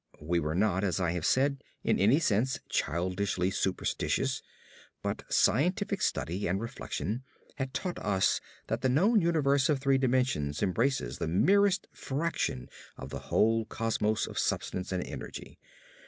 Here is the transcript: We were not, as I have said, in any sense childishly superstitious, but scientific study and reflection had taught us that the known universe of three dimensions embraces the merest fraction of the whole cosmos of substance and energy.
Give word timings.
We 0.19 0.39
were 0.39 0.55
not, 0.55 0.83
as 0.83 0.99
I 0.99 1.11
have 1.11 1.27
said, 1.27 1.63
in 1.83 1.99
any 1.99 2.17
sense 2.17 2.59
childishly 2.69 3.51
superstitious, 3.51 4.41
but 5.03 5.23
scientific 5.31 6.01
study 6.01 6.47
and 6.47 6.59
reflection 6.59 7.23
had 7.57 7.71
taught 7.75 7.99
us 7.99 8.41
that 8.65 8.81
the 8.81 8.89
known 8.89 9.21
universe 9.21 9.69
of 9.69 9.77
three 9.77 9.99
dimensions 9.99 10.63
embraces 10.63 11.19
the 11.19 11.27
merest 11.27 11.87
fraction 11.93 12.67
of 12.97 13.11
the 13.11 13.19
whole 13.29 13.63
cosmos 13.65 14.25
of 14.25 14.39
substance 14.39 14.91
and 14.91 15.03
energy. 15.05 15.59